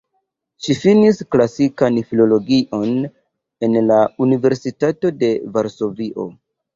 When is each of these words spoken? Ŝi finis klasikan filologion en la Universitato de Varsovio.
Ŝi 0.67 0.75
finis 0.83 1.17
klasikan 1.33 1.99
filologion 2.13 2.95
en 3.67 3.77
la 3.91 3.99
Universitato 4.27 5.13
de 5.25 5.31
Varsovio. 5.59 6.27